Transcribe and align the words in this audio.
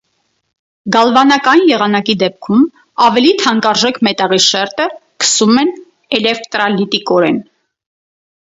Գալվանական 0.93 1.61
եղանակի 1.71 2.15
դեպքում 2.23 2.63
ավելի 3.09 3.33
թանկարժեք 3.43 4.01
մետաղի 4.09 4.41
շերտը 4.49 4.89
քսում 5.25 5.63
են 5.65 5.73
էլևկտրալիտիկորեն։ 6.21 7.43